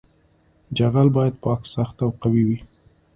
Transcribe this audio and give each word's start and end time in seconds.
جغل 0.77 1.07
باید 1.17 1.33
پاک 1.43 1.61
سخت 1.73 1.95
او 2.03 2.09
قوي 2.21 2.43
وي 2.47 2.59